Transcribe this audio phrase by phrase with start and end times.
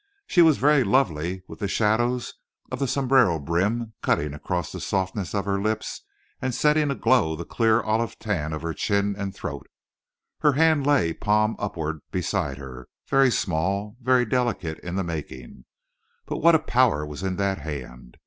[0.25, 2.33] She was very lovely with the shadows
[2.71, 6.01] of the sombrero brim cutting across the softness of her lips
[6.41, 9.67] and setting aglow the clear olive tan of her chin and throat.
[10.39, 15.65] Her hand lay palm upward beside her, very small, very delicate in the making.
[16.25, 18.17] But what a power was in that hand!